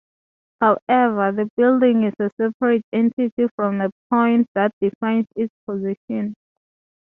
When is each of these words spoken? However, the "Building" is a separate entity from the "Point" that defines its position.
However, 0.61 1.31
the 1.31 1.47
"Building" 1.55 2.05
is 2.05 2.15
a 2.19 2.31
separate 2.35 2.83
entity 2.91 3.47
from 3.55 3.77
the 3.77 3.91
"Point" 4.09 4.47
that 4.55 4.71
defines 4.81 5.27
its 5.35 5.53
position. 5.67 6.33